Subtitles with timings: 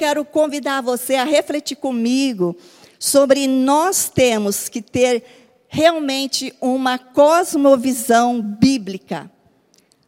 [0.00, 2.56] quero convidar você a refletir comigo
[2.98, 5.22] sobre nós temos que ter
[5.68, 9.30] realmente uma cosmovisão bíblica.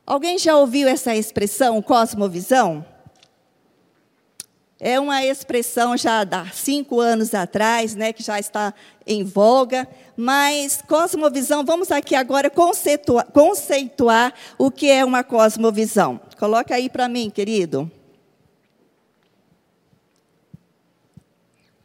[0.06, 2.82] Alguém já ouviu essa expressão, cosmovisão?
[4.81, 8.72] É uma expressão já há cinco anos atrás, né, que já está
[9.06, 9.86] em voga.
[10.17, 16.18] Mas cosmovisão, vamos aqui agora conceituar, conceituar o que é uma cosmovisão.
[16.38, 17.90] Coloca aí para mim, querido.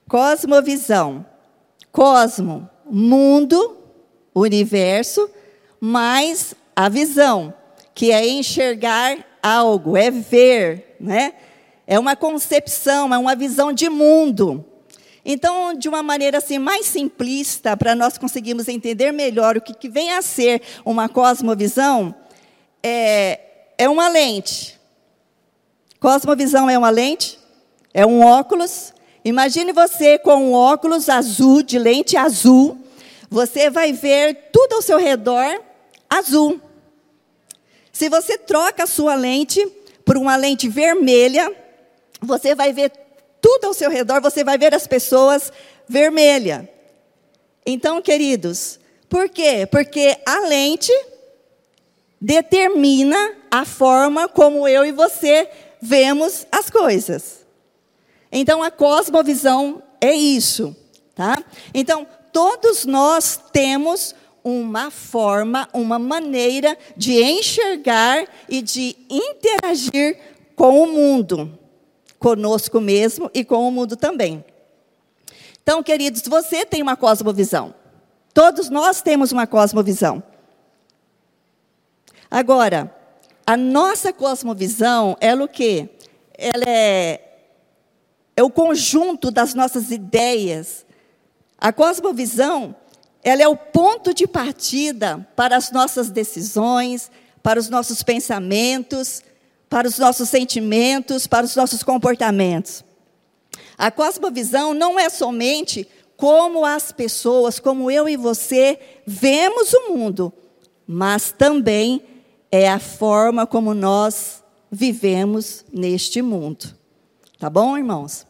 [0.07, 1.25] Cosmovisão.
[1.91, 3.77] Cosmo, mundo,
[4.33, 5.29] universo,
[5.79, 7.53] mais a visão,
[7.93, 11.33] que é enxergar algo, é ver, né?
[11.85, 14.65] É uma concepção, é uma visão de mundo.
[15.25, 19.89] Então, de uma maneira assim mais simplista, para nós conseguirmos entender melhor o que, que
[19.89, 22.15] vem a ser uma cosmovisão,
[22.81, 23.39] é,
[23.77, 24.79] é uma lente.
[25.99, 27.39] Cosmovisão é uma lente,
[27.93, 28.93] é um óculos.
[29.27, 32.77] Imagine você com um óculos azul, de lente azul,
[33.29, 35.61] você vai ver tudo ao seu redor
[36.09, 36.61] azul.
[37.91, 39.67] Se você troca a sua lente
[40.05, 41.53] por uma lente vermelha,
[42.21, 42.89] você vai ver
[43.41, 45.51] tudo ao seu redor, você vai ver as pessoas
[45.89, 46.69] vermelha.
[47.65, 49.67] Então, queridos, por quê?
[49.69, 50.93] Porque a lente
[52.21, 55.49] determina a forma como eu e você
[55.81, 57.45] vemos as coisas.
[58.31, 60.75] Então, a cosmovisão é isso,
[61.15, 61.43] tá?
[61.73, 70.17] Então, todos nós temos uma forma, uma maneira de enxergar e de interagir
[70.55, 71.57] com o mundo
[72.17, 74.43] conosco mesmo e com o mundo também.
[75.61, 77.75] Então, queridos, você tem uma cosmovisão.
[78.33, 80.23] Todos nós temos uma cosmovisão.
[82.31, 82.93] Agora,
[83.45, 85.89] a nossa cosmovisão, ela o quê?
[86.37, 87.26] Ela é,
[88.37, 90.85] é o conjunto das nossas ideias.
[91.57, 92.75] A cosmovisão,
[93.23, 97.09] ela é o ponto de partida para as nossas decisões,
[97.41, 99.23] para os nossos pensamentos,
[99.67, 102.85] para os nossos sentimentos, para os nossos comportamentos.
[103.75, 110.31] A cosmovisão não é somente como as pessoas, como eu e você, vemos o mundo,
[110.85, 112.03] mas também
[112.51, 116.77] é a forma como nós vivemos neste mundo.
[117.39, 118.25] Tá bom, irmãos?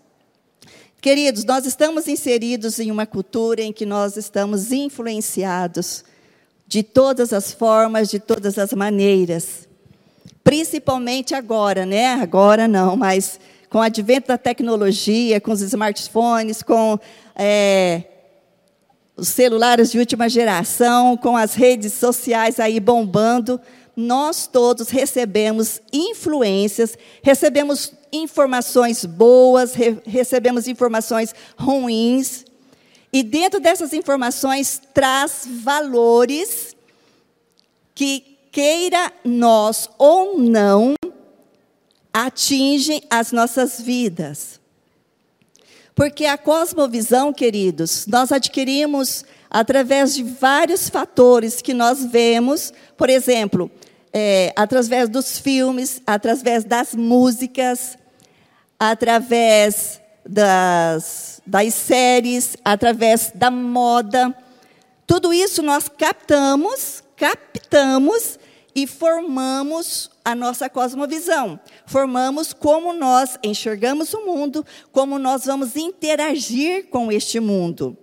[1.01, 6.03] Queridos, nós estamos inseridos em uma cultura em que nós estamos influenciados
[6.67, 9.67] de todas as formas, de todas as maneiras
[10.47, 12.13] principalmente agora, né?
[12.13, 13.37] Agora não, mas
[13.69, 16.97] com o advento da tecnologia, com os smartphones, com
[17.35, 18.03] é,
[19.17, 23.59] os celulares de última geração, com as redes sociais aí bombando,
[23.93, 32.45] nós todos recebemos influências, recebemos informações boas, re recebemos informações ruins,
[33.11, 36.75] e dentro dessas informações traz valores
[37.95, 40.95] que queira nós ou não,
[42.13, 44.59] atingem as nossas vidas.
[45.95, 53.71] Porque a cosmovisão, queridos, nós adquirimos através de vários fatores que nós vemos, por exemplo,
[54.13, 57.97] é, através dos filmes, através das músicas,
[58.79, 64.35] através das, das séries, através da moda.
[65.05, 68.37] Tudo isso nós captamos, captamos
[68.75, 71.59] e formamos a nossa cosmovisão.
[71.85, 77.97] Formamos como nós enxergamos o mundo, como nós vamos interagir com este mundo.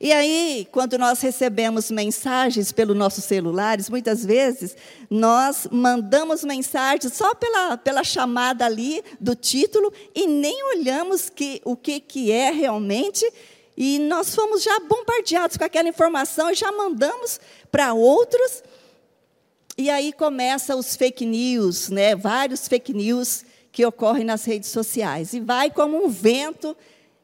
[0.00, 4.74] E aí, quando nós recebemos mensagens pelos nossos celulares, muitas vezes
[5.10, 11.76] nós mandamos mensagens só pela, pela chamada ali do título e nem olhamos que, o
[11.76, 13.30] que, que é realmente.
[13.76, 17.38] E nós fomos já bombardeados com aquela informação e já mandamos
[17.70, 18.62] para outros.
[19.76, 22.16] E aí começa os fake news, né?
[22.16, 25.34] Vários fake news que ocorrem nas redes sociais.
[25.34, 26.74] E vai como um vento,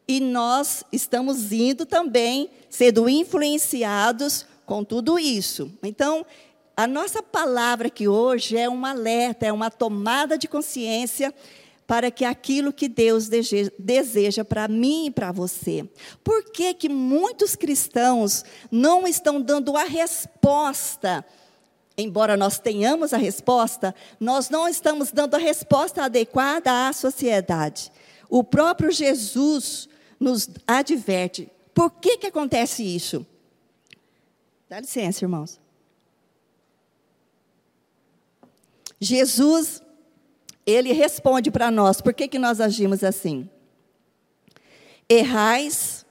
[0.09, 5.71] e nós estamos indo também, sendo influenciados com tudo isso.
[5.83, 6.25] Então,
[6.77, 11.35] a nossa palavra aqui hoje é um alerta, é uma tomada de consciência
[11.87, 13.29] para que aquilo que Deus
[13.79, 15.89] deseja para mim e para você.
[16.23, 21.25] Por que, que muitos cristãos não estão dando a resposta
[21.99, 27.91] embora nós tenhamos a resposta, nós não estamos dando a resposta adequada à sociedade.
[28.29, 31.51] O próprio Jesus nos adverte.
[31.75, 33.27] Por que, que acontece isso?
[34.69, 35.61] Dá licença, irmãos.
[39.01, 39.83] Jesus,
[40.65, 43.49] ele responde para nós: por que, que nós agimos assim?
[45.09, 46.05] Errais,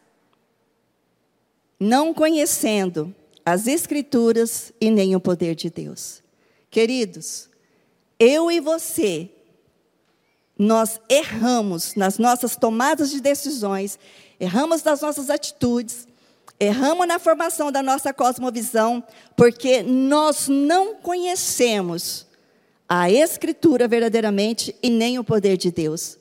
[1.80, 3.14] não conhecendo
[3.46, 6.24] as Escrituras e nem o poder de Deus.
[6.70, 7.50] Queridos,
[8.20, 9.30] eu e você,
[10.58, 14.00] nós erramos nas nossas tomadas de decisões,
[14.40, 16.08] erramos nas nossas atitudes,
[16.60, 19.04] erramos na formação da nossa cosmovisão,
[19.36, 22.26] porque nós não conhecemos
[22.88, 26.18] a Escritura verdadeiramente e nem o poder de Deus.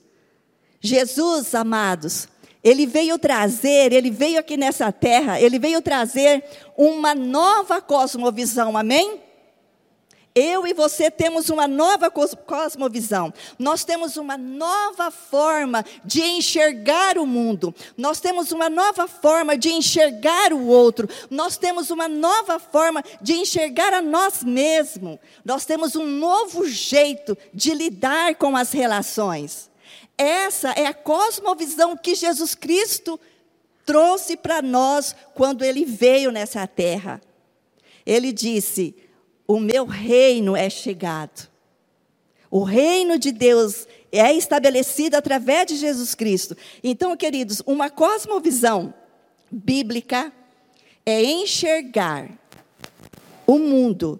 [0.81, 2.27] Jesus, amados,
[2.63, 6.43] ele veio trazer, ele veio aqui nessa terra, ele veio trazer
[6.75, 9.21] uma nova cosmovisão, amém?
[10.37, 13.33] Eu e você temos uma nova cosmovisão.
[13.57, 17.73] Nós temos uma nova forma de enxergar o mundo.
[17.97, 21.07] Nós temos uma nova forma de enxergar o outro.
[21.29, 25.19] Nós temos uma nova forma de enxergar a nós mesmos.
[25.45, 29.71] Nós temos um novo jeito de lidar com as relações.
[30.17, 33.17] Essa é a cosmovisão que Jesus Cristo
[33.85, 37.21] trouxe para nós quando ele veio nessa terra.
[38.05, 38.93] Ele disse:
[39.47, 41.49] o meu reino é chegado.
[42.49, 46.55] O reino de Deus é estabelecido através de Jesus Cristo.
[46.83, 48.93] Então, queridos, uma cosmovisão
[49.51, 50.31] bíblica
[51.05, 52.29] é enxergar
[53.45, 54.19] o mundo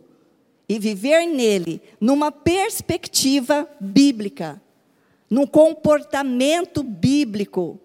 [0.68, 4.62] e viver nele numa perspectiva bíblica,
[5.30, 7.80] num comportamento bíblico,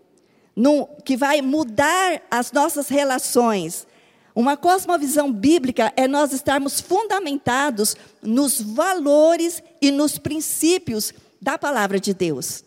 [0.54, 3.86] num, que vai mudar as nossas relações,
[4.34, 12.14] uma cosmovisão bíblica é nós estarmos fundamentados nos valores e nos princípios da palavra de
[12.14, 12.64] Deus.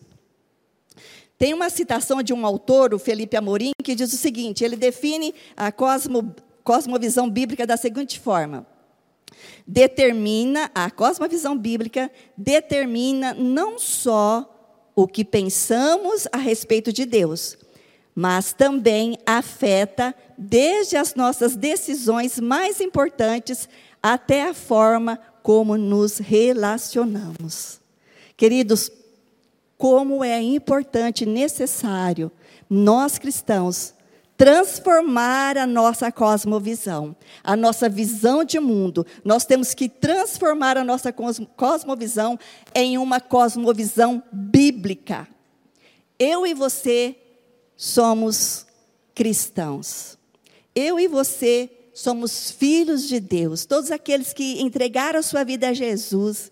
[1.38, 5.34] Tem uma citação de um autor, o Felipe Amorim, que diz o seguinte: ele define
[5.56, 8.66] a cosmo, cosmovisão bíblica da seguinte forma:
[9.66, 14.50] determina, a cosmovisão bíblica determina não só
[14.94, 17.58] o que pensamos a respeito de Deus,
[18.14, 23.68] mas também afeta desde as nossas decisões mais importantes
[24.02, 27.80] até a forma como nos relacionamos.
[28.36, 28.90] Queridos,
[29.76, 32.30] como é importante e necessário
[32.70, 33.94] nós cristãos
[34.36, 39.06] transformar a nossa cosmovisão, a nossa visão de mundo.
[39.24, 42.38] Nós temos que transformar a nossa cosmovisão
[42.74, 45.28] em uma cosmovisão bíblica.
[46.18, 47.16] Eu e você
[47.76, 48.66] somos
[49.14, 50.18] cristãos.
[50.74, 53.64] Eu e você somos filhos de Deus.
[53.64, 56.50] Todos aqueles que entregaram sua vida a Jesus,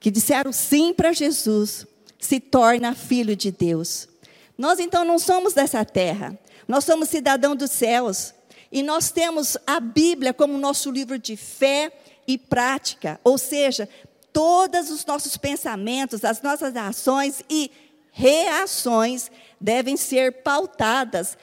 [0.00, 1.86] que disseram sim para Jesus,
[2.18, 4.08] se torna filho de Deus.
[4.56, 6.38] Nós então não somos dessa terra.
[6.66, 8.34] Nós somos cidadão dos céus.
[8.72, 11.92] E nós temos a Bíblia como nosso livro de fé
[12.26, 13.88] e prática, ou seja,
[14.32, 17.70] todos os nossos pensamentos, as nossas ações e
[18.16, 19.30] reações
[19.60, 21.36] devem ser pautadas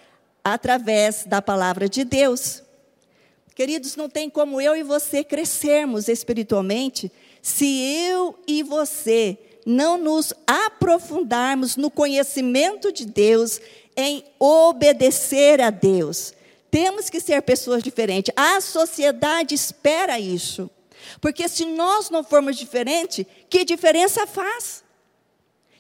[0.43, 2.63] através da palavra de Deus.
[3.53, 7.11] Queridos, não tem como eu e você crescermos espiritualmente
[7.43, 7.79] se
[8.09, 9.37] eu e você
[9.67, 13.61] não nos aprofundarmos no conhecimento de Deus,
[13.95, 16.33] em obedecer a Deus.
[16.71, 18.33] Temos que ser pessoas diferentes.
[18.35, 20.67] A sociedade espera isso.
[21.21, 24.82] Porque se nós não formos diferentes, que diferença faz?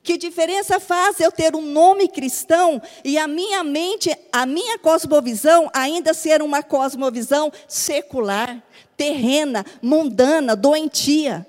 [0.03, 5.71] Que diferença faz eu ter um nome cristão e a minha mente, a minha cosmovisão
[5.73, 8.61] ainda ser uma cosmovisão secular,
[8.97, 11.47] terrena, mundana, doentia?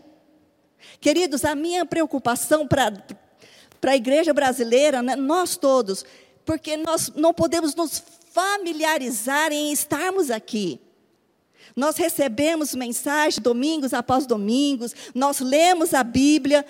[1.01, 2.93] Queridos, a minha preocupação para
[3.89, 6.05] a igreja brasileira, né, nós todos,
[6.45, 10.81] porque nós não podemos nos familiarizar em estarmos aqui.
[11.75, 16.65] Nós recebemos mensagens domingos após domingos, nós lemos a Bíblia,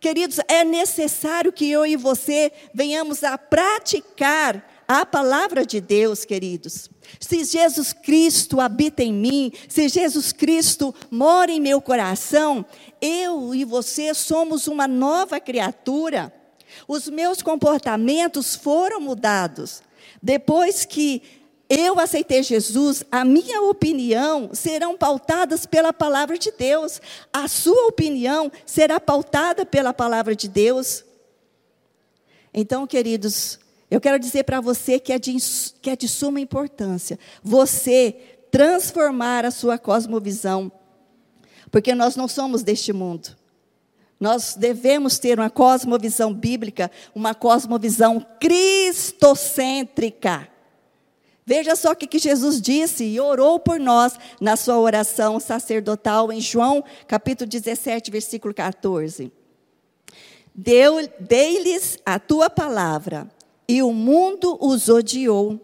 [0.00, 6.88] Queridos, é necessário que eu e você venhamos a praticar a palavra de Deus, queridos.
[7.20, 12.64] Se Jesus Cristo habita em mim, se Jesus Cristo mora em meu coração,
[13.00, 16.32] eu e você somos uma nova criatura.
[16.88, 19.82] Os meus comportamentos foram mudados.
[20.22, 21.22] Depois que
[21.70, 27.00] eu aceitei Jesus, a minha opinião serão pautadas pela palavra de Deus.
[27.32, 31.04] A sua opinião será pautada pela palavra de Deus.
[32.52, 35.36] Então, queridos, eu quero dizer para você que é, de,
[35.80, 38.16] que é de suma importância você
[38.50, 40.72] transformar a sua cosmovisão,
[41.70, 43.38] porque nós não somos deste mundo.
[44.18, 50.48] Nós devemos ter uma cosmovisão bíblica, uma cosmovisão cristocêntrica.
[51.50, 56.40] Veja só o que Jesus disse e orou por nós na sua oração sacerdotal em
[56.40, 59.32] João, capítulo 17, versículo 14.
[60.54, 63.28] Dei-lhes a tua palavra,
[63.66, 65.60] e o mundo os odiou,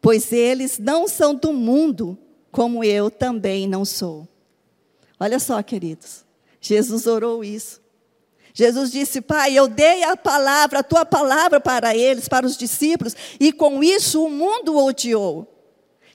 [0.00, 2.18] pois eles não são do mundo,
[2.50, 4.26] como eu também não sou.
[5.20, 6.24] Olha só, queridos,
[6.60, 7.80] Jesus orou isso.
[8.58, 13.14] Jesus disse: Pai, eu dei a palavra, a tua palavra para eles, para os discípulos,
[13.38, 15.46] e com isso o mundo o odiou.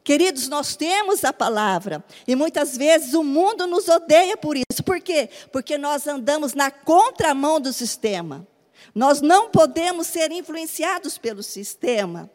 [0.04, 4.84] Queridos, nós temos a palavra e muitas vezes o mundo nos odeia por isso.
[4.84, 5.30] Por quê?
[5.52, 8.48] Porque nós andamos na contramão do sistema.
[8.96, 12.28] Nós não podemos ser influenciados pelo sistema.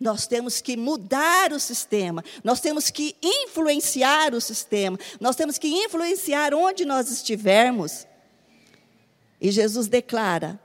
[0.00, 5.68] Nós temos que mudar o sistema, nós temos que influenciar o sistema, nós temos que
[5.68, 8.06] influenciar onde nós estivermos.
[9.40, 10.60] E Jesus declara: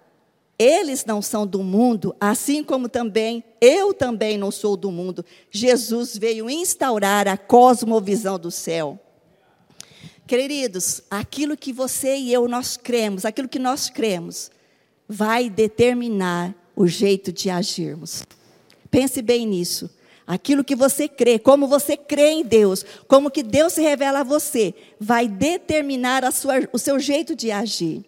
[0.63, 5.25] eles não são do mundo, assim como também eu também não sou do mundo.
[5.50, 9.00] Jesus veio instaurar a cosmovisão do céu.
[10.28, 14.51] Queridos, aquilo que você e eu nós cremos, aquilo que nós cremos,
[15.10, 18.24] vai determinar o jeito de agirmos.
[18.92, 19.90] Pense bem nisso.
[20.28, 24.24] Aquilo que você crê, como você crê em Deus, como que Deus se revela a
[24.24, 28.06] você, vai determinar sua, o seu jeito de agir.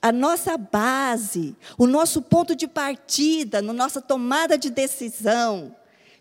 [0.00, 5.74] A nossa base, o nosso ponto de partida, na nossa tomada de decisão,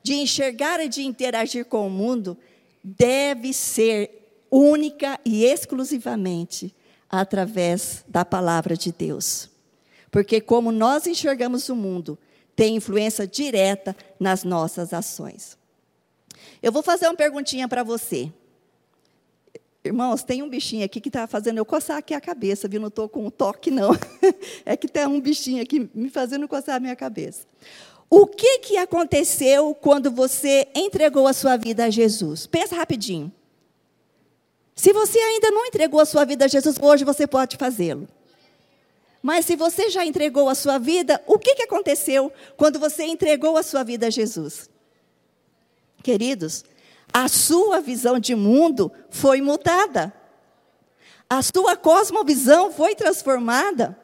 [0.03, 2.37] de enxergar e de interagir com o mundo,
[2.83, 6.75] deve ser única e exclusivamente
[7.09, 9.49] através da palavra de Deus.
[10.09, 12.17] Porque, como nós enxergamos o mundo,
[12.55, 15.57] tem influência direta nas nossas ações.
[16.61, 18.31] Eu vou fazer uma perguntinha para você.
[19.83, 22.79] Irmãos, tem um bichinho aqui que está fazendo eu coçar aqui a cabeça, viu?
[22.79, 23.91] Não estou com um toque, não.
[24.63, 27.47] É que tem um bichinho aqui me fazendo coçar a minha cabeça.
[28.09, 32.45] O que, que aconteceu quando você entregou a sua vida a Jesus?
[32.45, 33.31] Pensa rapidinho.
[34.75, 38.07] Se você ainda não entregou a sua vida a Jesus, hoje você pode fazê-lo.
[39.21, 43.57] Mas se você já entregou a sua vida, o que, que aconteceu quando você entregou
[43.57, 44.69] a sua vida a Jesus?
[46.03, 46.63] Queridos,
[47.13, 50.13] a sua visão de mundo foi mudada.
[51.29, 53.97] A sua cosmovisão foi transformada.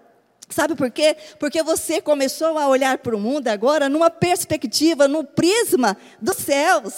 [0.49, 1.15] Sabe por quê?
[1.39, 6.93] Porque você começou a olhar para o mundo agora numa perspectiva, no prisma dos céus.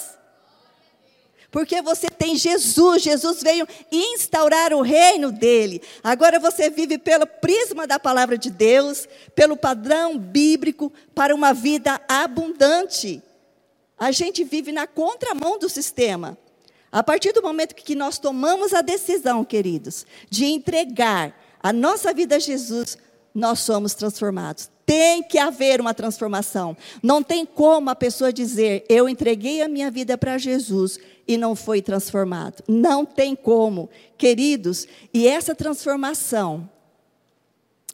[1.50, 5.82] Porque você tem Jesus, Jesus veio instaurar o reino dele.
[6.00, 12.00] Agora você vive pelo prisma da palavra de Deus, pelo padrão bíblico para uma vida
[12.08, 13.20] abundante
[14.00, 16.38] a gente vive na contramão do sistema.
[16.90, 22.36] A partir do momento que nós tomamos a decisão, queridos, de entregar a nossa vida
[22.36, 22.96] a Jesus,
[23.34, 24.70] nós somos transformados.
[24.86, 26.76] Tem que haver uma transformação.
[27.02, 31.54] Não tem como a pessoa dizer, eu entreguei a minha vida para Jesus e não
[31.54, 32.64] foi transformado.
[32.66, 33.88] Não tem como.
[34.16, 36.68] Queridos, e essa transformação,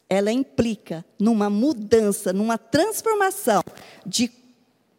[0.08, 3.62] ela implica numa mudança, numa transformação
[4.06, 4.30] de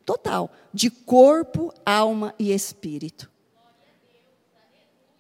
[0.07, 3.29] total, de corpo, alma e espírito.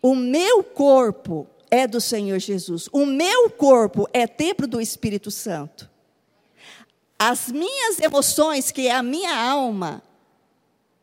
[0.01, 2.87] O meu corpo é do Senhor Jesus.
[2.93, 5.89] O meu corpo é templo do Espírito Santo.
[7.19, 10.01] As minhas emoções, que é a minha alma,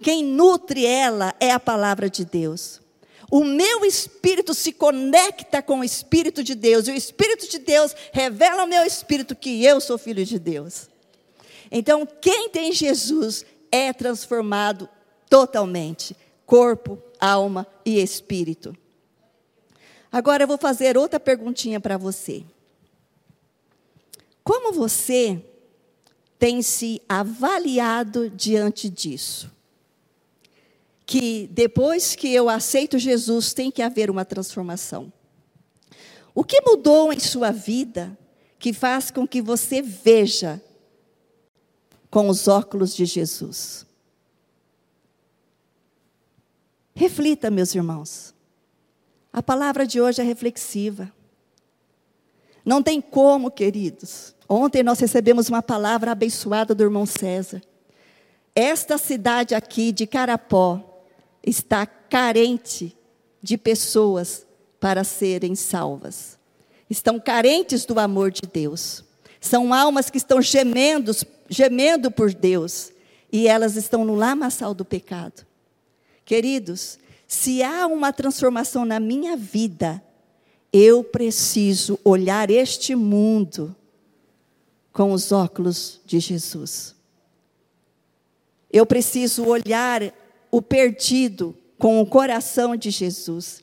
[0.00, 2.80] quem nutre ela é a palavra de Deus.
[3.30, 7.94] O meu espírito se conecta com o espírito de Deus, e o espírito de Deus
[8.12, 10.88] revela ao meu espírito que eu sou filho de Deus.
[11.70, 14.88] Então, quem tem Jesus é transformado
[15.28, 16.16] totalmente
[16.46, 18.72] corpo, alma e espírito.
[20.12, 22.44] Agora eu vou fazer outra perguntinha para você.
[24.44, 25.44] Como você
[26.38, 29.50] tem se avaliado diante disso?
[31.04, 35.12] Que depois que eu aceito Jesus, tem que haver uma transformação.
[36.32, 38.16] O que mudou em sua vida
[38.56, 40.62] que faz com que você veja
[42.14, 43.84] com os óculos de Jesus.
[46.94, 48.32] Reflita, meus irmãos.
[49.32, 51.12] A palavra de hoje é reflexiva.
[52.64, 54.32] Não tem como, queridos.
[54.48, 57.60] Ontem nós recebemos uma palavra abençoada do irmão César.
[58.54, 61.02] Esta cidade aqui de Carapó
[61.44, 62.96] está carente
[63.42, 64.46] de pessoas
[64.78, 66.38] para serem salvas.
[66.88, 69.02] Estão carentes do amor de Deus.
[69.40, 71.10] São almas que estão gemendo,
[71.48, 72.92] gemendo por Deus
[73.32, 75.44] e elas estão no lamaçal do pecado.
[76.24, 80.02] Queridos, se há uma transformação na minha vida,
[80.72, 83.74] eu preciso olhar este mundo
[84.92, 86.94] com os óculos de Jesus.
[88.72, 90.14] Eu preciso olhar
[90.50, 93.62] o perdido com o coração de Jesus.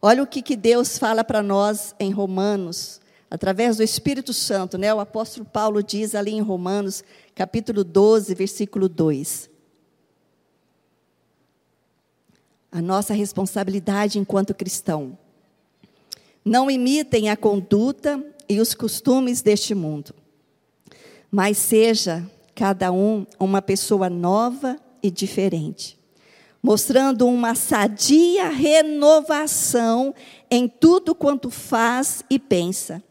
[0.00, 3.01] Olha o que, que Deus fala para nós em Romanos
[3.32, 4.92] através do Espírito Santo, né?
[4.92, 7.02] O apóstolo Paulo diz ali em Romanos,
[7.34, 9.48] capítulo 12, versículo 2.
[12.70, 15.16] A nossa responsabilidade enquanto cristão.
[16.44, 20.14] Não imitem a conduta e os costumes deste mundo,
[21.30, 25.98] mas seja cada um uma pessoa nova e diferente
[26.62, 30.14] mostrando uma sadia renovação
[30.48, 33.02] em tudo quanto faz e pensa.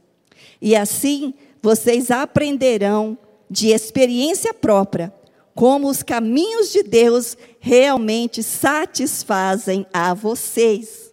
[0.61, 3.17] E assim vocês aprenderão
[3.49, 5.13] de experiência própria
[5.53, 11.11] como os caminhos de Deus realmente satisfazem a vocês.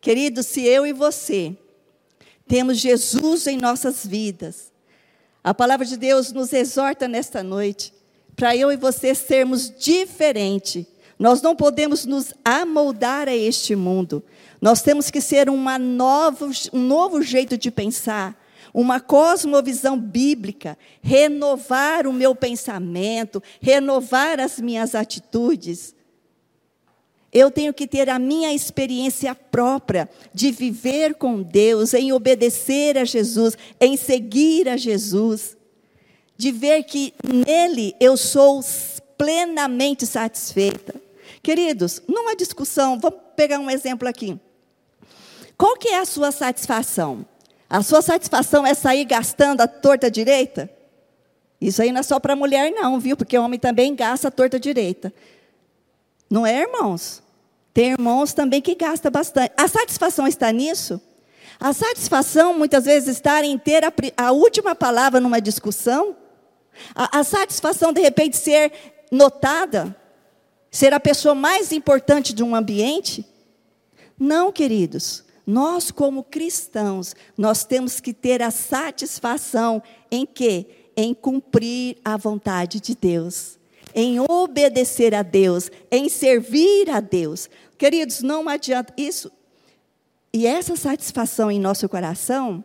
[0.00, 1.56] Queridos, se eu e você
[2.46, 4.70] temos Jesus em nossas vidas,
[5.42, 7.94] a palavra de Deus nos exorta nesta noite
[8.34, 10.86] para eu e você sermos diferentes
[11.18, 14.22] nós não podemos nos amoldar a este mundo.
[14.60, 18.36] Nós temos que ser uma nova, um novo jeito de pensar,
[18.76, 25.94] uma cosmovisão bíblica, renovar o meu pensamento, renovar as minhas atitudes.
[27.32, 33.06] Eu tenho que ter a minha experiência própria de viver com Deus, em obedecer a
[33.06, 35.56] Jesus, em seguir a Jesus,
[36.36, 38.60] de ver que nele eu sou
[39.16, 40.94] plenamente satisfeita.
[41.42, 44.38] Queridos, numa discussão, vamos pegar um exemplo aqui.
[45.56, 47.24] Qual que é a sua satisfação?
[47.68, 50.70] A sua satisfação é sair gastando a torta direita?
[51.60, 53.16] Isso aí não é só para mulher, não, viu?
[53.16, 55.12] Porque o homem também gasta a torta direita.
[56.30, 57.22] Não é, irmãos?
[57.72, 59.52] Tem irmãos também que gastam bastante.
[59.56, 61.00] A satisfação está nisso?
[61.58, 66.16] A satisfação, muitas vezes, está em ter a, a última palavra numa discussão?
[66.94, 68.72] A, a satisfação, de repente, ser
[69.10, 69.96] notada?
[70.70, 73.26] Ser a pessoa mais importante de um ambiente?
[74.18, 75.25] Não, queridos.
[75.46, 80.66] Nós, como cristãos, nós temos que ter a satisfação em quê?
[80.96, 83.56] Em cumprir a vontade de Deus,
[83.94, 87.48] em obedecer a Deus, em servir a Deus.
[87.78, 89.30] Queridos, não adianta isso.
[90.32, 92.64] E essa satisfação em nosso coração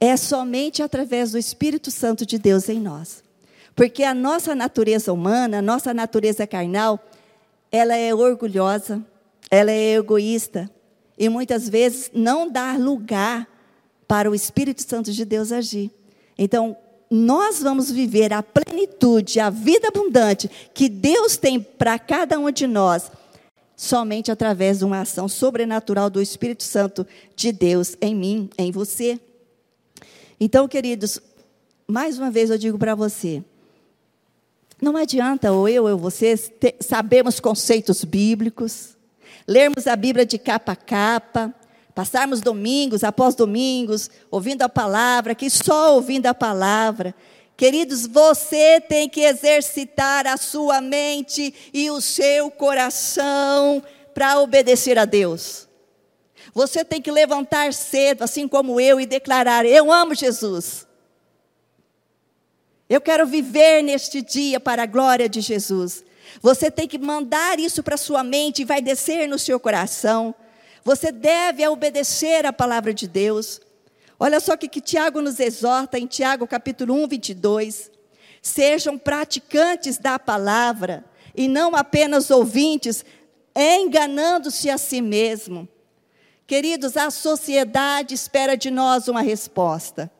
[0.00, 3.22] é somente através do Espírito Santo de Deus em nós.
[3.74, 6.98] Porque a nossa natureza humana, a nossa natureza carnal,
[7.70, 9.04] ela é orgulhosa,
[9.50, 10.70] ela é egoísta
[11.18, 13.48] e muitas vezes não dá lugar
[14.06, 15.90] para o Espírito Santo de Deus agir.
[16.38, 16.76] Então,
[17.10, 22.66] nós vamos viver a plenitude, a vida abundante que Deus tem para cada um de
[22.66, 23.10] nós,
[23.76, 29.20] somente através de uma ação sobrenatural do Espírito Santo de Deus em mim, em você.
[30.38, 31.20] Então, queridos,
[31.86, 33.42] mais uma vez eu digo para você,
[34.80, 36.50] não adianta ou eu ou vocês
[36.80, 38.95] sabermos conceitos bíblicos,
[39.46, 41.54] lermos a Bíblia de capa a capa,
[41.94, 47.14] passarmos domingos após domingos ouvindo a palavra, que só ouvindo a palavra.
[47.56, 53.82] Queridos, você tem que exercitar a sua mente e o seu coração
[54.12, 55.66] para obedecer a Deus.
[56.52, 60.86] Você tem que levantar cedo, assim como eu, e declarar: Eu amo Jesus.
[62.88, 66.04] Eu quero viver neste dia para a glória de Jesus.
[66.40, 70.34] Você tem que mandar isso para sua mente e vai descer no seu coração.
[70.84, 73.60] Você deve obedecer a palavra de Deus.
[74.18, 77.90] Olha só o que, que Tiago nos exorta em Tiago capítulo 1, 22.
[78.40, 83.04] Sejam praticantes da palavra e não apenas ouvintes,
[83.54, 85.68] enganando-se a si mesmo.
[86.46, 90.10] Queridos, a sociedade espera de nós uma resposta.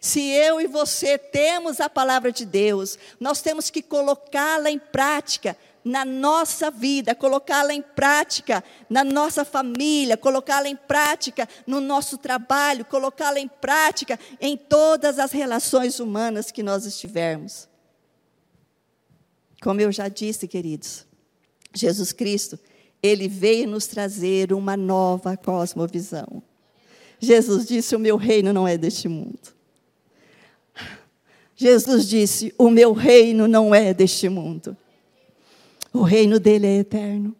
[0.00, 5.56] Se eu e você temos a palavra de Deus, nós temos que colocá-la em prática
[5.84, 12.84] na nossa vida, colocá-la em prática na nossa família, colocá-la em prática no nosso trabalho,
[12.84, 17.68] colocá-la em prática em todas as relações humanas que nós estivermos.
[19.62, 21.06] Como eu já disse, queridos,
[21.74, 22.58] Jesus Cristo,
[23.02, 26.42] ele veio nos trazer uma nova cosmovisão.
[27.18, 29.57] Jesus disse: O meu reino não é deste mundo.
[31.60, 34.76] Jesus disse: O meu reino não é deste mundo.
[35.92, 37.34] O reino dele é eterno.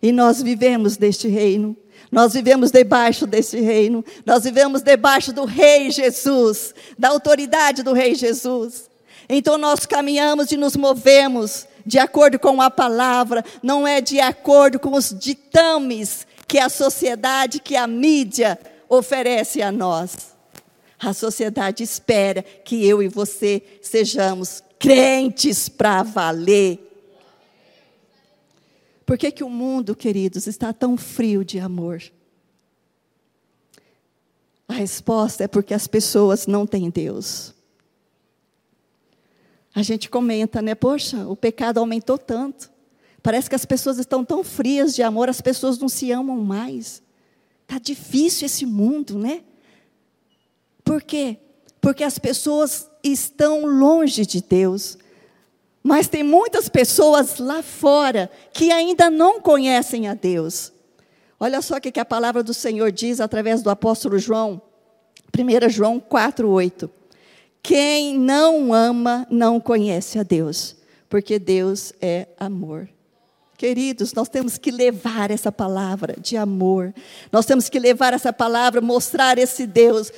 [0.00, 1.76] E nós vivemos deste reino.
[2.10, 4.04] Nós vivemos debaixo deste reino.
[4.24, 8.88] Nós vivemos debaixo do Rei Jesus, da autoridade do Rei Jesus.
[9.28, 14.78] Então nós caminhamos e nos movemos de acordo com a palavra, não é de acordo
[14.78, 18.56] com os ditames que a sociedade, que a mídia
[18.88, 20.31] oferece a nós.
[21.02, 26.78] A sociedade espera que eu e você sejamos crentes para valer.
[29.04, 32.00] Por que, que o mundo, queridos, está tão frio de amor?
[34.68, 37.52] A resposta é porque as pessoas não têm Deus.
[39.74, 40.76] A gente comenta, né?
[40.76, 42.70] Poxa, o pecado aumentou tanto.
[43.20, 47.02] Parece que as pessoas estão tão frias de amor, as pessoas não se amam mais.
[47.66, 49.42] Tá difícil esse mundo, né?
[50.84, 51.38] Por quê?
[51.80, 54.98] Porque as pessoas estão longe de Deus.
[55.82, 60.72] Mas tem muitas pessoas lá fora que ainda não conhecem a Deus.
[61.40, 64.62] Olha só o que a palavra do Senhor diz através do apóstolo João,
[65.36, 66.88] 1 João 4,8.
[67.60, 70.76] Quem não ama não conhece a Deus,
[71.08, 72.88] porque Deus é amor.
[73.56, 76.92] Queridos, nós temos que levar essa palavra de amor,
[77.30, 80.12] nós temos que levar essa palavra, mostrar esse Deus,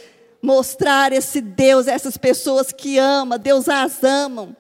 [0.45, 4.55] mostrar esse Deus, essas pessoas que ama, Deus as amam.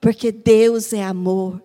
[0.00, 1.62] Porque Deus é amor.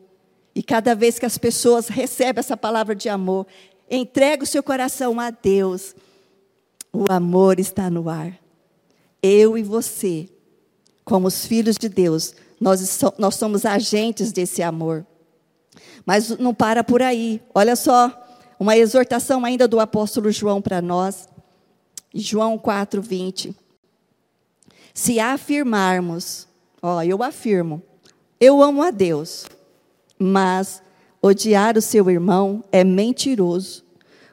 [0.53, 3.47] E cada vez que as pessoas recebem essa palavra de amor,
[3.89, 5.95] entrega o seu coração a Deus,
[6.93, 8.37] o amor está no ar.
[9.23, 10.29] Eu e você,
[11.03, 15.03] como os filhos de Deus, nós, nós somos agentes desse amor.
[16.05, 17.41] Mas não para por aí.
[17.55, 18.11] Olha só,
[18.59, 21.27] uma exortação ainda do apóstolo João para nós.
[22.13, 23.55] João 4, 20.
[24.93, 26.47] Se afirmarmos,
[26.81, 27.81] ó, eu afirmo,
[28.39, 29.45] eu amo a Deus,
[30.17, 30.81] mas
[31.21, 33.83] odiar o seu irmão é mentiroso,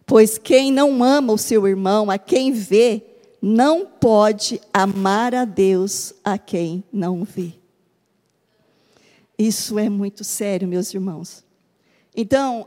[0.05, 3.03] pois quem não ama o seu irmão, a quem vê,
[3.41, 7.53] não pode amar a Deus a quem não vê.
[9.39, 11.45] Isso é muito sério, meus irmãos.
[12.17, 12.67] Então,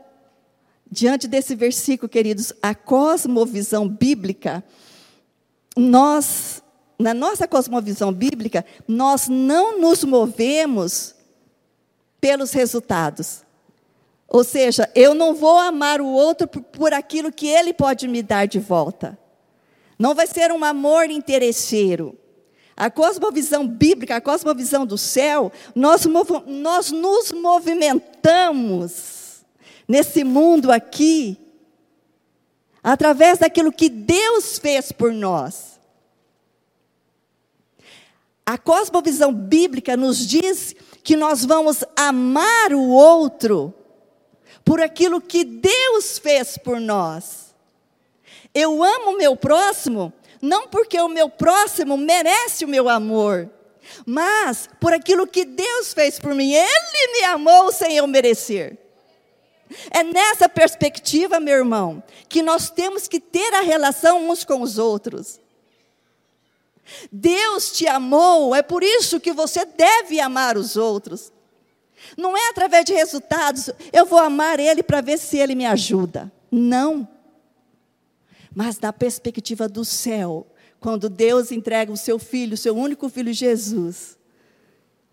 [0.90, 4.62] diante desse versículo, queridos, a cosmovisão bíblica,
[5.76, 6.62] nós,
[6.98, 11.14] na nossa cosmovisão bíblica, nós não nos movemos
[12.20, 13.42] pelos resultados.
[14.28, 18.46] Ou seja, eu não vou amar o outro por, aquilo que ele pode me dar
[18.46, 19.18] de volta.
[19.98, 22.16] Não vai ser um amor interesseiro.
[22.76, 26.06] A cosmovisão bíblica, a cosmovisão do céu, nós,
[26.46, 29.44] nós nos movimentamos
[29.86, 31.36] nesse mundo aqui,
[32.82, 35.78] através daquilo que Deus fez por nós.
[38.44, 43.72] A cosmovisão bíblica nos diz que nós vamos amar o outro
[44.64, 47.54] por aquilo que Deus fez por nós.
[48.52, 53.50] Eu amo o meu próximo não porque o meu próximo merece o meu amor,
[54.06, 56.52] mas por aquilo que Deus fez por mim.
[56.52, 58.78] Ele me amou sem eu merecer.
[59.90, 64.78] É nessa perspectiva, meu irmão, que nós temos que ter a relação uns com os
[64.78, 65.40] outros.
[67.10, 71.32] Deus te amou, é por isso que você deve amar os outros.
[72.16, 76.32] Não é através de resultados, eu vou amar Ele para ver se Ele me ajuda.
[76.50, 77.06] Não.
[78.54, 80.46] Mas da perspectiva do céu,
[80.80, 84.18] quando Deus entrega o seu filho, o seu único filho Jesus,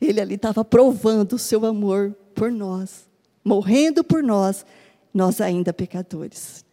[0.02, 3.07] Ele ali estava provando o seu amor por nós,
[3.48, 4.66] morrendo por nós,
[5.14, 6.66] nós ainda pecadores.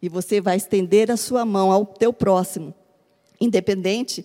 [0.00, 2.72] E você vai estender a sua mão ao teu próximo
[3.40, 4.24] independente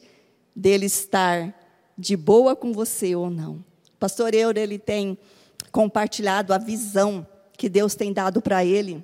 [0.55, 1.53] dele estar
[1.97, 3.55] de boa com você ou não.
[3.93, 5.17] O pastor Euro, ele tem
[5.71, 7.25] compartilhado a visão
[7.57, 9.03] que Deus tem dado para ele.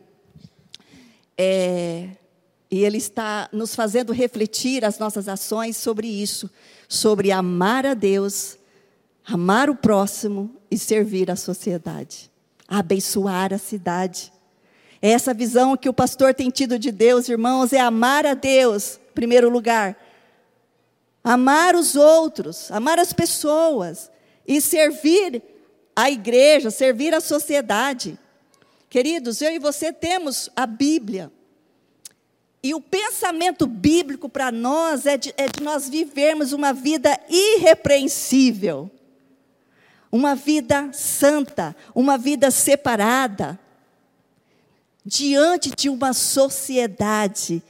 [1.38, 2.10] É,
[2.70, 6.50] e ele está nos fazendo refletir as nossas ações sobre isso,
[6.88, 8.57] sobre amar a Deus,
[9.28, 12.32] amar o próximo e servir a sociedade,
[12.66, 14.32] abençoar a cidade.
[15.02, 18.98] É essa visão que o pastor tem tido de Deus, irmãos, é amar a Deus,
[19.14, 19.98] primeiro lugar.
[21.22, 24.10] Amar os outros, amar as pessoas
[24.48, 25.44] e servir
[25.94, 28.18] a igreja, servir a sociedade.
[28.90, 31.30] Queridos, eu e você temos a Bíblia.
[32.64, 38.90] E o pensamento bíblico para nós é de, é de nós vivermos uma vida irrepreensível,
[40.12, 43.60] uma vida santa, uma vida separada,
[45.06, 47.64] diante de uma sociedade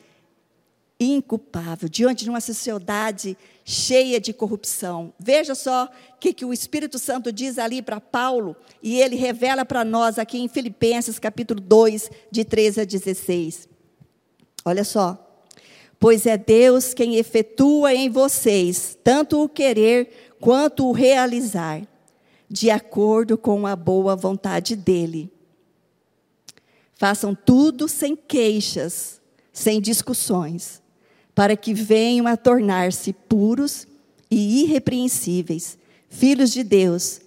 [0.99, 5.13] inculpável, diante de uma sociedade cheia de corrupção.
[5.19, 9.63] Veja só o que, que o Espírito Santo diz ali para Paulo, e ele revela
[9.65, 13.69] para nós aqui em Filipenses capítulo 2, de 13 a 16.
[14.65, 15.23] Olha só.
[15.99, 21.81] Pois é Deus quem efetua em vocês tanto o querer quanto o realizar,
[22.49, 25.31] de acordo com a boa vontade dEle.
[26.95, 30.81] Façam tudo sem queixas, sem discussões
[31.37, 33.85] para que venham a tornar-se puros
[34.29, 35.77] e irrepreensíveis,
[36.09, 37.21] filhos de Deus,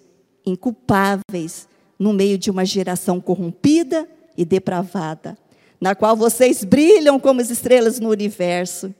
[0.45, 5.39] inculpáveis, no meio de uma geração corrompida e depravada,
[5.81, 8.93] na qual vocês brilham como as estrelas no universo,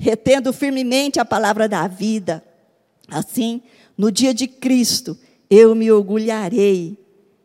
[0.00, 2.42] retendo firmemente a palavra da vida.
[3.06, 3.62] Assim,
[3.96, 5.16] no dia de Cristo,
[5.50, 6.98] eu me orgulharei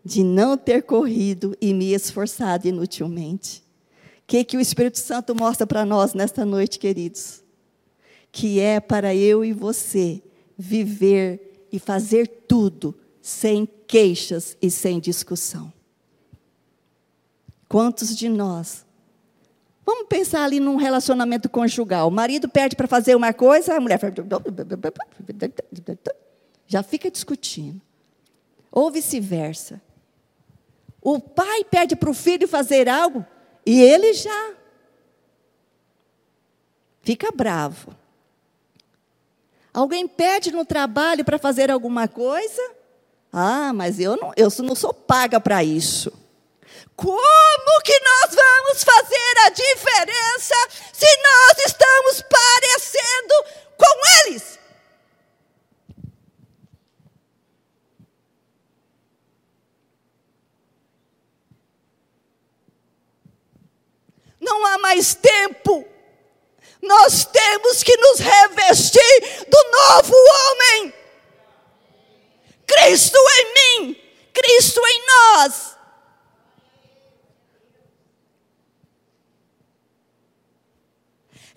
[0.03, 3.63] de não ter corrido e me esforçado inutilmente.
[4.23, 7.43] O que, que o Espírito Santo mostra para nós nesta noite, queridos?
[8.31, 10.21] Que é para eu e você
[10.57, 15.71] viver e fazer tudo sem queixas e sem discussão.
[17.67, 18.85] Quantos de nós?
[19.85, 22.07] Vamos pensar ali num relacionamento conjugal.
[22.07, 23.99] O marido pede para fazer uma coisa, a mulher
[26.67, 27.81] já fica discutindo.
[28.71, 29.81] Ou vice-versa.
[31.01, 33.25] O pai pede para o filho fazer algo
[33.65, 34.53] e ele já
[37.01, 37.95] fica bravo.
[39.73, 42.61] Alguém pede no trabalho para fazer alguma coisa?
[43.31, 46.11] Ah, mas eu não, eu não sou paga para isso.
[46.95, 50.55] Como que nós vamos fazer a diferença
[50.93, 53.33] se nós estamos parecendo
[53.77, 54.59] com eles?
[64.41, 65.87] Não há mais tempo.
[66.81, 70.93] Nós temos que nos revestir do novo homem.
[72.65, 75.77] Cristo em mim, Cristo em nós.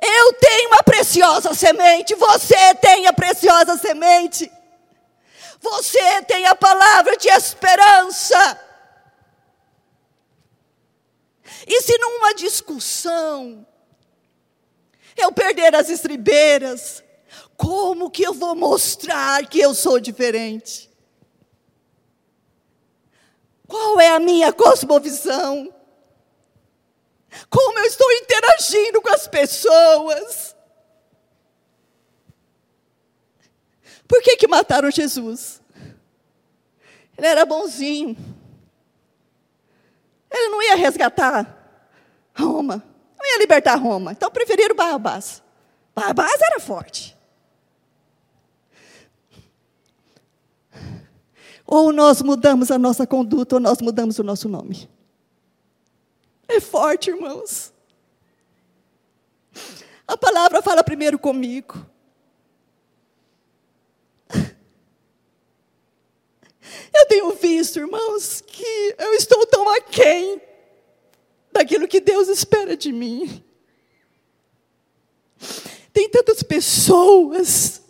[0.03, 4.53] Eu tenho uma preciosa semente, você tem a preciosa semente.
[5.61, 8.64] Você tem a palavra de esperança.
[11.67, 13.67] E se numa discussão
[15.17, 17.03] eu perder as estribeiras,
[17.57, 20.91] como que eu vou mostrar que eu sou diferente?
[23.67, 25.73] Qual é a minha cosmovisão?
[27.49, 30.55] Como eu estou interagindo com as pessoas?
[34.07, 35.61] Por que, que mataram Jesus?
[37.17, 38.17] Ele era bonzinho.
[40.35, 41.47] Ele não ia resgatar
[42.37, 42.83] Roma.
[43.17, 44.11] Não ia libertar Roma.
[44.11, 45.41] Então preferiram Barrabás.
[45.95, 47.17] Barrabás era forte.
[51.65, 54.89] Ou nós mudamos a nossa conduta, ou nós mudamos o nosso nome.
[56.49, 57.73] É forte, irmãos.
[60.07, 61.87] A palavra fala primeiro comigo.
[66.93, 70.41] Eu tenho visto, irmãos, que eu estou tão aquém
[71.53, 73.45] daquilo que Deus espera de mim.
[75.93, 77.83] Tem tantas pessoas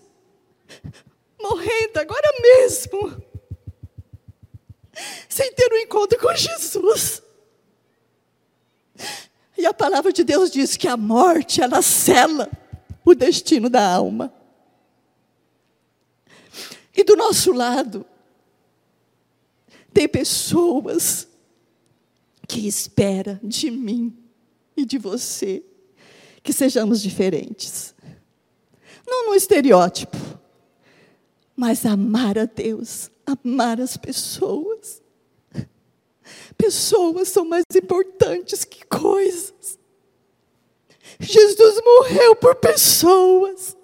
[1.40, 3.22] morrendo agora mesmo,
[5.28, 7.22] sem ter um encontro com Jesus.
[9.56, 12.50] E a palavra de Deus diz que a morte, ela cela
[13.04, 14.32] o destino da alma.
[16.96, 18.06] E do nosso lado,
[19.94, 21.28] tem pessoas
[22.48, 24.14] que esperam de mim
[24.76, 25.62] e de você
[26.42, 27.94] que sejamos diferentes.
[29.06, 30.16] Não no estereótipo,
[31.56, 35.00] mas amar a Deus, amar as pessoas.
[36.56, 39.78] Pessoas são mais importantes que coisas.
[41.20, 43.76] Jesus morreu por pessoas.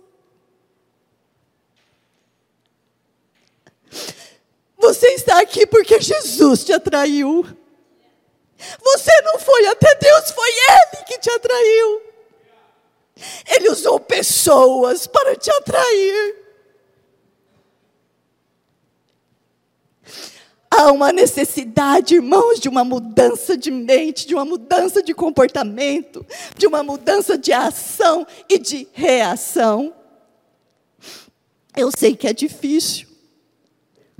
[4.81, 7.47] Você está aqui porque Jesus te atraiu.
[8.83, 12.03] Você não foi até Deus, foi Ele que te atraiu.
[13.47, 16.37] Ele usou pessoas para te atrair.
[20.71, 26.25] Há uma necessidade, irmãos, de uma mudança de mente, de uma mudança de comportamento,
[26.57, 29.93] de uma mudança de ação e de reação.
[31.77, 33.09] Eu sei que é difícil,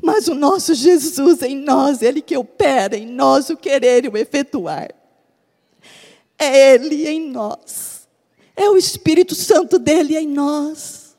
[0.03, 4.17] mas o nosso Jesus em nós, Ele que opera em nós o querer e o
[4.17, 4.95] efetuar.
[6.39, 8.09] É Ele em nós.
[8.57, 11.17] É o Espírito Santo dele em nós.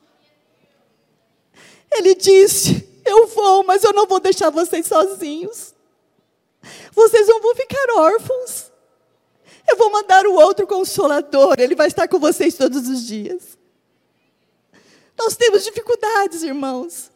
[1.90, 5.74] Ele disse: Eu vou, mas eu não vou deixar vocês sozinhos.
[6.92, 8.70] Vocês não vão ficar órfãos.
[9.68, 13.58] Eu vou mandar o outro consolador, ele vai estar com vocês todos os dias.
[15.16, 17.10] Nós temos dificuldades, irmãos.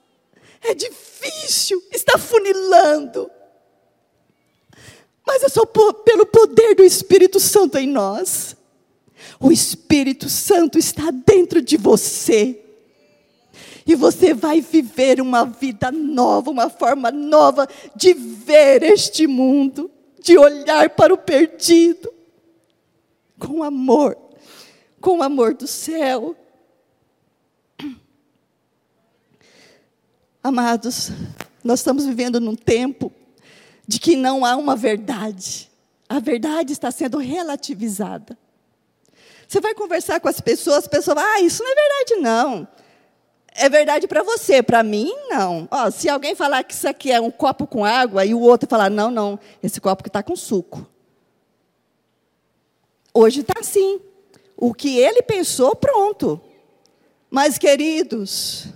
[0.67, 3.31] É difícil, está funilando.
[5.25, 8.57] Mas é só pelo poder do Espírito Santo em nós.
[9.41, 12.61] O Espírito Santo está dentro de você.
[13.87, 19.89] E você vai viver uma vida nova, uma forma nova de ver este mundo,
[20.21, 22.13] de olhar para o perdido
[23.39, 24.17] com amor,
[25.01, 26.35] com o amor do céu,
[30.47, 31.11] Amados,
[31.65, 33.13] nós estamos vivendo num tempo
[33.85, 35.69] de que não há uma verdade.
[36.09, 38.39] A verdade está sendo relativizada.
[39.49, 42.69] Você vai conversar com as pessoas, as pessoas, ah, isso não é verdade, não.
[43.57, 45.67] É verdade para você, para mim, não.
[45.69, 48.69] Ó, se alguém falar que isso aqui é um copo com água e o outro
[48.69, 50.89] falar, não, não, esse copo que está com suco.
[53.13, 54.01] Hoje está assim.
[54.57, 56.41] O que ele pensou, pronto.
[57.29, 58.69] Mas, queridos,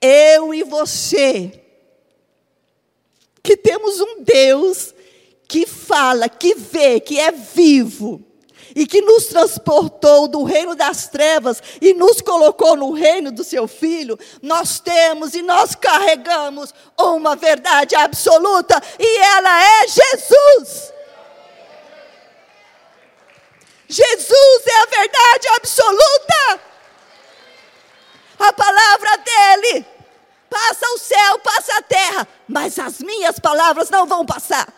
[0.00, 1.62] eu e você,
[3.42, 4.94] que temos um Deus
[5.48, 8.24] que fala, que vê, que é vivo,
[8.74, 13.68] e que nos transportou do reino das trevas e nos colocou no reino do seu
[13.68, 20.92] filho, nós temos e nós carregamos uma verdade absoluta e ela é Jesus.
[23.86, 26.73] Jesus é a verdade absoluta.
[28.38, 29.86] A palavra dele
[30.50, 34.72] passa o céu, passa a terra, mas as minhas palavras não vão passar.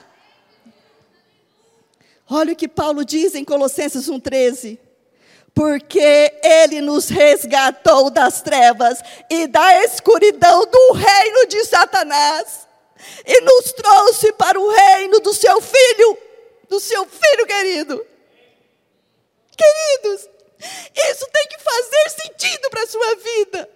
[2.29, 4.79] Olha o que Paulo diz em Colossenses 1,13.
[5.55, 12.66] Porque ele nos resgatou das trevas e da escuridão do reino de Satanás
[13.25, 16.19] e nos trouxe para o reino do seu filho,
[16.69, 18.07] do seu filho querido.
[19.57, 23.71] Queridos, isso tem que fazer sentido para a sua vida.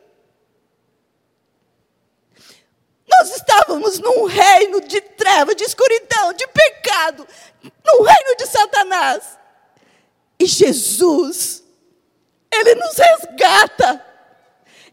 [3.09, 7.27] Nós estávamos num reino de treva, de escuridão, de pecado,
[7.62, 9.38] no reino de Satanás.
[10.38, 11.62] E Jesus,
[12.53, 14.07] Ele nos resgata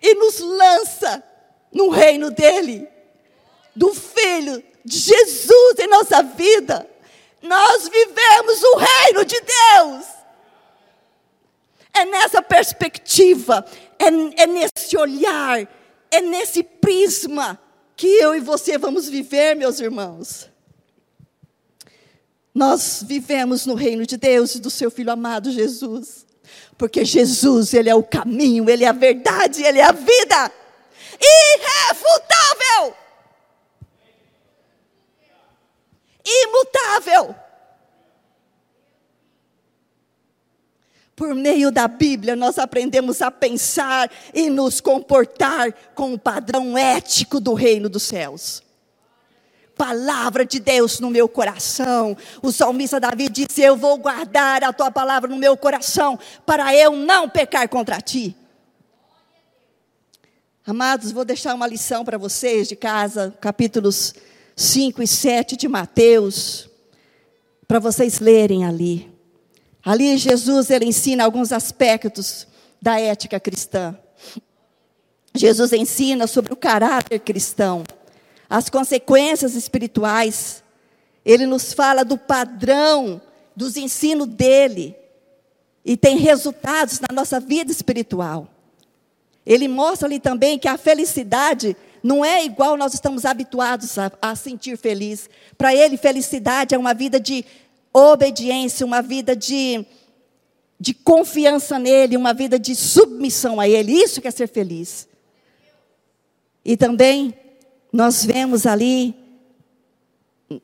[0.01, 1.23] e nos lança
[1.71, 2.89] no reino dele,
[3.75, 6.89] do Filho de Jesus em nossa vida.
[7.41, 10.05] Nós vivemos o reino de Deus.
[11.97, 13.65] É nessa perspectiva,
[13.97, 15.67] é, é nesse olhar,
[16.11, 17.59] é nesse prisma
[17.95, 20.47] que eu e você vamos viver, meus irmãos.
[22.53, 26.27] Nós vivemos no reino de Deus e do seu filho amado Jesus.
[26.77, 30.51] Porque Jesus, ele é o caminho, ele é a verdade, ele é a vida.
[31.19, 32.95] Irrefutável.
[36.23, 37.46] Imutável.
[41.17, 47.39] Por meio da Bíblia, nós aprendemos a pensar e nos comportar com o padrão ético
[47.39, 48.61] do reino dos céus.
[49.75, 52.15] Palavra de Deus no meu coração.
[52.39, 56.91] O salmista Davi disse: Eu vou guardar a tua palavra no meu coração, para eu
[56.91, 58.35] não pecar contra ti.
[60.67, 64.13] Amados, vou deixar uma lição para vocês de casa, capítulos
[64.55, 66.69] 5 e 7 de Mateus,
[67.67, 69.16] para vocês lerem ali.
[69.87, 72.45] Ali Jesus ele ensina alguns aspectos
[72.81, 73.97] da ética cristã.
[75.33, 77.85] Jesus ensina sobre o caráter cristão,
[78.49, 80.61] as consequências espirituais.
[81.23, 83.21] Ele nos fala do padrão
[83.55, 84.93] dos ensinos dele
[85.85, 88.49] e tem resultados na nossa vida espiritual.
[89.45, 94.35] Ele mostra ali também que a felicidade não é igual nós estamos habituados a, a
[94.35, 95.29] sentir feliz.
[95.57, 97.45] Para ele, felicidade é uma vida de
[97.97, 99.85] obediência, uma vida de,
[100.79, 103.93] de confiança nele, uma vida de submissão a ele.
[103.93, 105.07] Isso que é ser feliz.
[106.63, 107.33] E também
[107.91, 109.15] nós vemos ali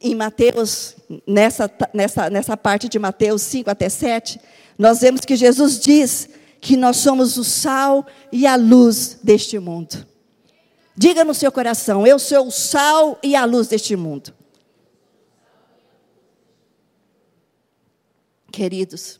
[0.01, 0.95] em Mateus,
[1.27, 4.39] nessa, nessa, nessa parte de Mateus 5 até 7,
[4.77, 6.29] nós vemos que Jesus diz
[6.61, 10.07] que nós somos o sal e a luz deste mundo.
[10.95, 14.33] Diga no seu coração: Eu sou o sal e a luz deste mundo.
[18.53, 19.19] Queridos,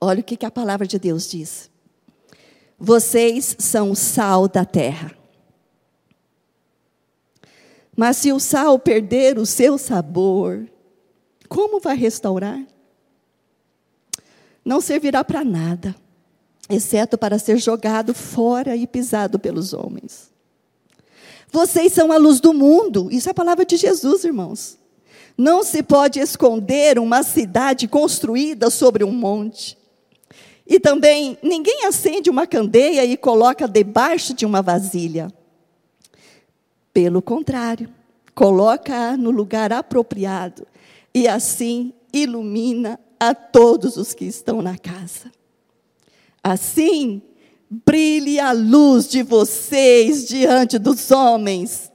[0.00, 1.70] olha o que, que a palavra de Deus diz.
[2.78, 5.14] Vocês são o sal da terra.
[7.94, 10.66] Mas se o sal perder o seu sabor,
[11.46, 12.66] como vai restaurar?
[14.64, 15.94] Não servirá para nada,
[16.70, 20.32] exceto para ser jogado fora e pisado pelos homens.
[21.52, 24.78] Vocês são a luz do mundo, isso é a palavra de Jesus, irmãos.
[25.36, 29.76] Não se pode esconder uma cidade construída sobre um monte.
[30.66, 35.28] E também, ninguém acende uma candeia e coloca debaixo de uma vasilha.
[36.92, 37.92] Pelo contrário,
[38.34, 40.66] coloca-a no lugar apropriado
[41.12, 45.32] e assim ilumina a todos os que estão na casa.
[46.42, 47.20] Assim,
[47.68, 51.90] brilhe a luz de vocês diante dos homens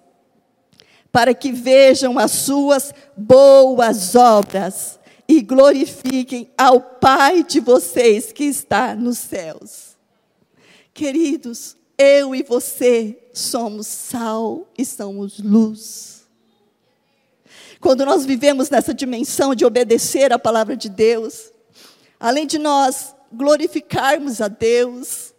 [1.11, 8.95] para que vejam as suas boas obras e glorifiquem ao Pai de vocês que está
[8.95, 9.97] nos céus.
[10.93, 16.27] Queridos, eu e você somos sal e somos luz.
[17.79, 21.51] Quando nós vivemos nessa dimensão de obedecer à palavra de Deus,
[22.19, 25.33] além de nós glorificarmos a Deus,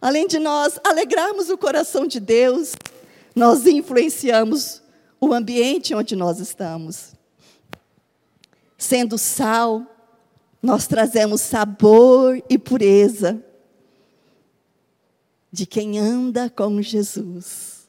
[0.00, 2.72] além de nós alegrarmos o coração de Deus,
[3.34, 4.81] nós influenciamos
[5.22, 7.14] o ambiente onde nós estamos.
[8.76, 9.86] Sendo sal,
[10.60, 13.40] nós trazemos sabor e pureza
[15.52, 17.88] de quem anda com Jesus.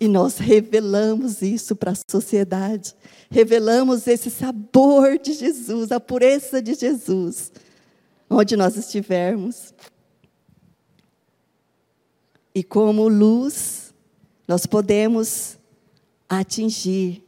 [0.00, 2.96] E nós revelamos isso para a sociedade,
[3.30, 7.52] revelamos esse sabor de Jesus, a pureza de Jesus,
[8.28, 9.74] onde nós estivermos.
[12.54, 13.92] E como luz,
[14.48, 15.58] nós podemos
[16.28, 17.22] atingir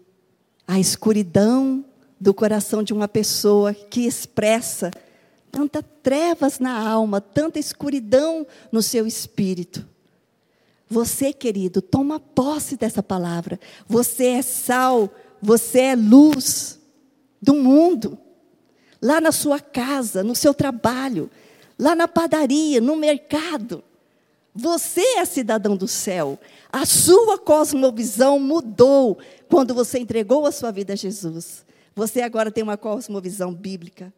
[0.67, 1.85] a escuridão
[2.21, 4.91] do coração de uma pessoa que expressa
[5.51, 9.87] tanta trevas na alma, tanta escuridão no seu espírito.
[10.89, 13.59] Você, querido, toma posse dessa palavra.
[13.89, 16.79] Você é sal, você é luz
[17.41, 18.19] do mundo.
[19.03, 21.31] Lá na sua casa, no seu trabalho,
[21.79, 23.83] lá na padaria, no mercado.
[24.57, 26.41] Você é cidadão do céu.
[26.73, 29.19] A sua cosmovisão mudou
[29.51, 31.65] quando você entregou a sua vida a Jesus.
[31.95, 34.13] Você agora tem uma cosmovisão bíblica.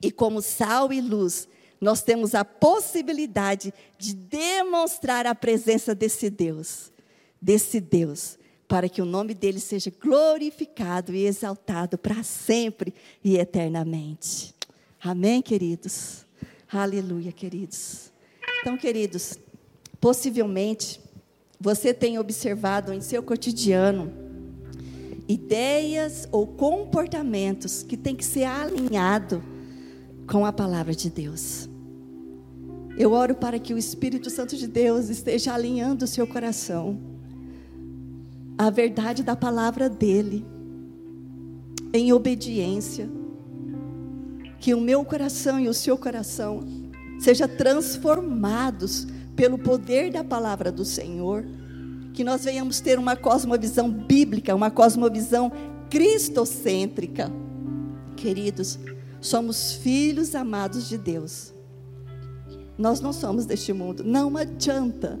[0.00, 1.48] E como sal e luz,
[1.80, 6.92] nós temos a possibilidade de demonstrar a presença desse Deus,
[7.40, 8.38] desse Deus,
[8.68, 14.54] para que o nome dele seja glorificado e exaltado para sempre e eternamente.
[15.02, 16.24] Amém, queridos?
[16.72, 18.11] Aleluia, queridos.
[18.62, 19.36] Então, queridos,
[20.00, 21.00] possivelmente
[21.60, 24.12] você tem observado em seu cotidiano
[25.28, 29.40] ideias ou comportamentos que têm que ser alinhados
[30.30, 31.68] com a palavra de Deus.
[32.96, 37.00] Eu oro para que o Espírito Santo de Deus esteja alinhando o seu coração
[38.56, 40.46] à verdade da palavra dele,
[41.92, 43.10] em obediência.
[44.60, 46.60] Que o meu coração e o seu coração
[47.22, 49.06] sejam transformados
[49.36, 51.44] pelo poder da palavra do Senhor
[52.12, 55.50] que nós venhamos ter uma cosmovisão bíblica, uma cosmovisão
[55.88, 57.30] cristocêntrica.
[58.16, 58.78] Queridos,
[59.20, 61.54] somos filhos amados de Deus.
[62.76, 65.18] Nós não somos deste mundo, não adianta.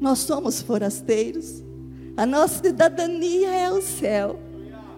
[0.00, 1.62] Nós somos forasteiros.
[2.16, 4.38] A nossa cidadania é o céu.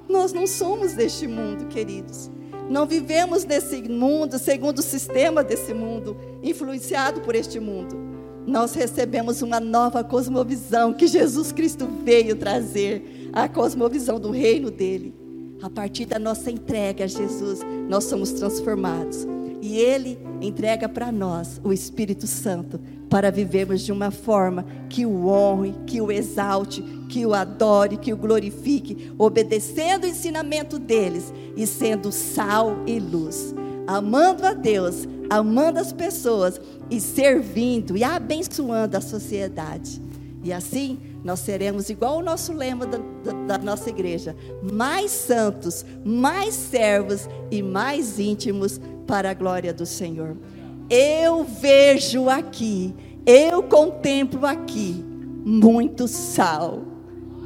[0.09, 2.31] Nós não somos deste mundo, queridos.
[2.69, 9.43] Não vivemos nesse mundo segundo o sistema desse mundo, influenciado por este mundo nós recebemos
[9.43, 15.13] uma nova cosmovisão que Jesus Cristo veio trazer a cosmovisão do reino dele.
[15.61, 19.27] A partir da nossa entrega a Jesus, nós somos transformados.
[19.61, 25.27] E Ele entrega para nós o Espírito Santo para vivermos de uma forma que o
[25.27, 31.67] honre, que o exalte, que o adore, que o glorifique, obedecendo o ensinamento deles e
[31.67, 33.55] sendo sal e luz,
[33.87, 40.01] amando a Deus, amando as pessoas e servindo e abençoando a sociedade.
[40.43, 45.85] E assim nós seremos igual o nosso lema da, da, da, nossa igreja: mais santos,
[46.05, 50.37] mais servos e mais íntimos para a glória do Senhor.
[50.89, 52.95] Eu vejo aqui,
[53.27, 55.05] eu contemplo aqui
[55.45, 56.83] muito sal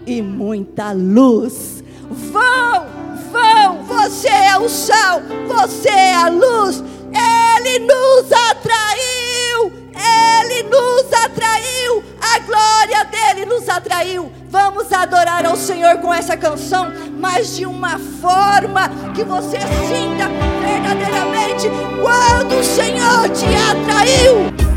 [0.07, 1.83] e muita luz.
[2.11, 2.87] Vão,
[3.33, 6.85] vão, você é o sal, você é a luz.
[7.13, 9.30] Ele nos atraiu,
[10.01, 14.33] Ele nos atraiu, a glória dele nos atraiu.
[14.49, 20.29] Vamos adorar ao Senhor com essa canção, mas de uma forma que você sinta
[20.61, 21.69] verdadeiramente
[22.01, 24.70] quando o Senhor te atraiu.